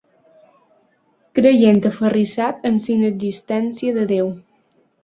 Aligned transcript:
Creient 1.39 1.83
aferrissat 1.91 2.67
en 2.71 2.83
la 2.87 2.91
inexistència 2.97 3.99
de 4.01 4.13
Déu. 4.17 4.35